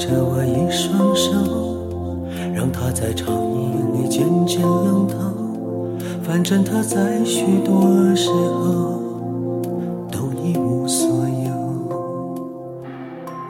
[0.00, 1.30] 着我一双手，
[2.54, 5.18] 让它在长夜里渐渐冷透。
[6.22, 8.98] 反正它在许多时候
[10.10, 11.52] 都一无所有。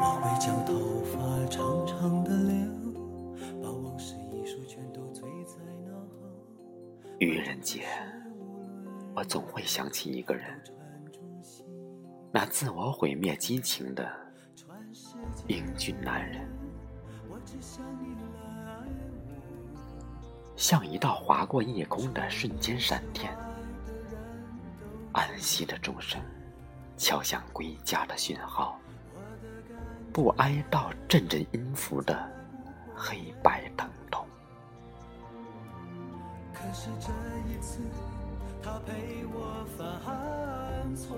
[0.01, 0.75] 我会将头
[1.05, 1.19] 发
[1.49, 2.53] 长长的留，
[3.63, 5.55] 把往事一束全都醉在
[5.87, 6.27] 脑后。
[7.21, 7.83] 愚人节，
[9.15, 10.45] 我总会想起一个人，
[12.33, 14.09] 那自我毁灭激情的
[15.49, 16.49] 英俊男人，
[20.57, 23.37] 像一道划过夜空的瞬间闪电。
[25.13, 26.21] 安息的钟声，
[26.97, 28.79] 敲响归家的讯号。
[30.13, 32.29] 不哀悼阵阵音符的
[32.95, 34.27] 黑白疼痛。
[36.53, 37.09] 可是这
[37.49, 37.81] 一次，
[38.63, 41.17] 他陪我犯错。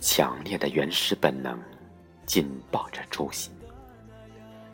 [0.00, 1.60] 强烈的原始本能
[2.26, 3.52] 紧抱着初心，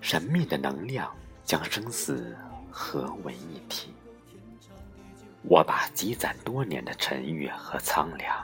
[0.00, 2.36] 神秘的能量将生死
[2.70, 3.94] 合为一体。
[5.42, 8.36] 我把积攒多年的沉郁和苍凉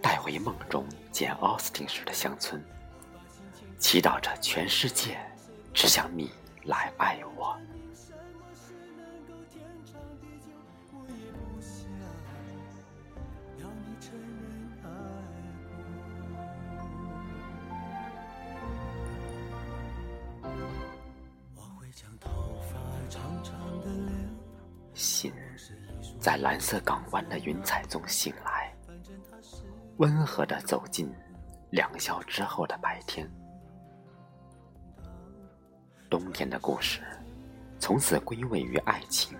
[0.00, 2.62] 带回梦中见奥斯汀时的乡村，
[3.78, 5.18] 祈祷着全世界
[5.74, 6.30] 只想你
[6.64, 7.56] 来爱我。
[24.98, 25.32] 心
[26.18, 28.74] 在蓝色港湾的云彩中醒来，
[29.98, 31.08] 温和地走进
[31.70, 33.30] 两宵之后的白天。
[36.10, 37.00] 冬天的故事
[37.78, 39.38] 从此归位于爱情。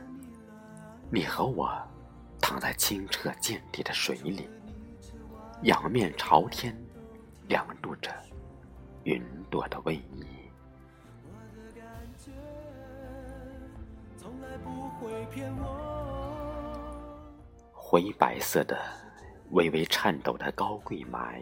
[1.10, 1.76] 你和我
[2.40, 4.48] 躺在清澈见底的水里，
[5.62, 6.72] 仰面朝天，
[7.48, 8.14] 量度着
[9.02, 10.24] 云朵的位移。
[15.00, 15.96] 会骗我。
[17.72, 18.78] 灰白色的、
[19.50, 21.40] 微微颤抖的高贵霾，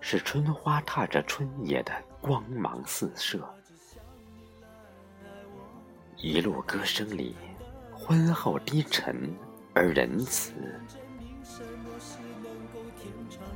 [0.00, 3.42] 是春花踏着春野的光芒四射。
[6.16, 7.34] 一路歌声里，
[7.92, 9.34] 婚后低沉
[9.74, 10.52] 而仁慈，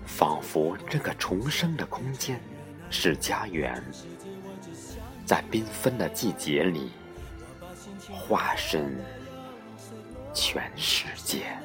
[0.05, 2.41] 仿佛这个重生的空间
[2.91, 3.81] 是家园，
[5.25, 6.91] 在缤纷的季节里，
[8.13, 8.97] 化身
[10.33, 11.59] 全世界。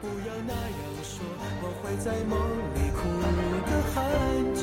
[0.00, 1.24] 不要那样说，
[1.62, 2.32] 我会在梦
[2.74, 2.98] 里哭
[3.64, 3.96] 得很
[4.54, 4.62] 久，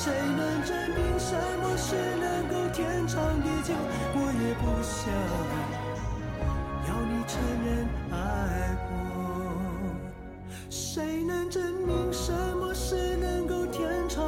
[0.00, 3.74] 谁能证明什么是能够天长地久？
[4.14, 5.02] 我也不想
[6.86, 7.34] 要你承
[7.66, 7.68] 认
[8.12, 8.16] 爱
[8.86, 8.88] 过。
[10.70, 14.27] 谁能证明什么是能够天长